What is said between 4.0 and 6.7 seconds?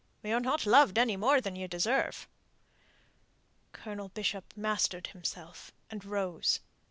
Bishop mastered himself, and rose.